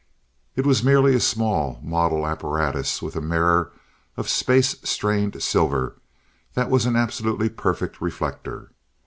[0.55, 3.71] It was merely a small, model apparatus, with a mirror
[4.17, 5.95] of space strained silver
[6.55, 8.71] that was an absolutely perfect reflector.